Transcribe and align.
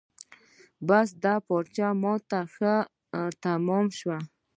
بس 0.87 1.07
دا 1.23 1.35
پارچه 1.47 1.87
ما 2.01 2.13
ته 2.29 2.39
ښه 2.53 2.73
تمامه 3.43 3.93
شوه. 3.99 4.17